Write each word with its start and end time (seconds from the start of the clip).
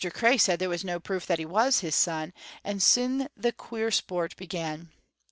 Cray 0.13 0.35
said 0.35 0.57
there 0.57 0.67
was 0.67 0.83
no 0.83 0.99
proof 0.99 1.27
that 1.27 1.37
he 1.37 1.45
was 1.45 1.81
his 1.81 1.93
son, 1.93 2.33
and 2.63 2.81
syne 2.81 3.27
the 3.37 3.51
queer 3.51 3.91
sport 3.91 4.35
began. 4.35 4.89